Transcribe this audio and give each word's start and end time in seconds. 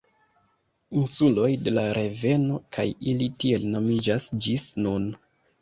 Insuloj 1.01 1.49
de 1.67 1.73
la 1.75 1.83
reveno 1.99 2.57
kaj 2.79 2.87
ili 3.13 3.29
tiel 3.45 3.71
nomiĝas 3.77 4.29
ĝis 4.47 4.69
nun. 4.87 5.11